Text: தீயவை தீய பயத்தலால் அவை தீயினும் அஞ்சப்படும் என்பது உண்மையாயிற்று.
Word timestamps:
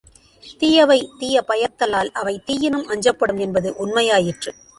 தீயவை 0.59 0.97
தீய 1.19 1.41
பயத்தலால் 1.41 2.09
அவை 2.11 2.41
தீயினும் 2.45 2.87
அஞ்சப்படும் 2.87 3.39
என்பது 3.39 3.71
உண்மையாயிற்று. 3.77 4.53